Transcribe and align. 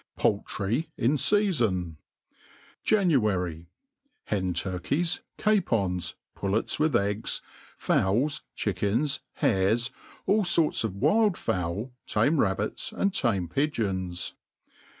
Poultry 0.17 0.89
in 0.97 1.15
Sea/in. 1.15 1.97
JANUARY. 2.83 3.67
Hen 4.23 4.53
turkeys, 4.55 5.21
capons, 5.37 6.15
pullets 6.33 6.79
with 6.79 6.95
egg*, 6.95 7.29
fowls, 7.77 8.41
chickens, 8.55 9.19
hares, 9.33 9.91
all 10.25 10.43
forts 10.43 10.83
of 10.83 10.95
wild 10.95 11.37
fowl, 11.37 11.93
tame 12.07 12.39
rabbits, 12.39 12.91
and 12.91 13.13
tame 13.13 13.47
pigeons. 13.47 14.33